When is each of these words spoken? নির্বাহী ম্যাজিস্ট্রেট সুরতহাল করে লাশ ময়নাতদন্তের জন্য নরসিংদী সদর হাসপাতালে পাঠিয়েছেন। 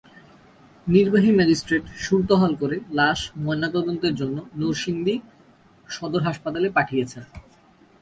নির্বাহী 0.87 1.31
ম্যাজিস্ট্রেট 1.37 1.83
সুরতহাল 2.03 2.53
করে 2.61 2.77
লাশ 2.99 3.19
ময়নাতদন্তের 3.43 4.13
জন্য 4.15 4.37
নরসিংদী 4.59 5.15
সদর 5.89 6.21
হাসপাতালে 6.27 6.69
পাঠিয়েছেন। 6.77 7.23